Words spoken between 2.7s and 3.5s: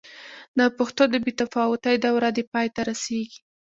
ته رسېږي.